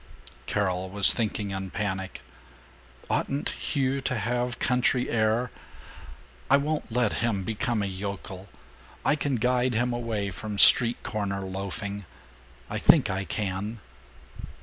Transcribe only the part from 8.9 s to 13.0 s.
I can guide him away from street corner loafing.... I